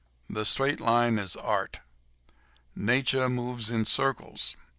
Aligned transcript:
The 0.27 0.45
straight 0.45 0.79
line 0.81 1.19
is 1.19 1.35
Art. 1.35 1.79
Nature 2.75 3.29
moves 3.29 3.69
in 3.69 3.85
circles. 3.85 4.57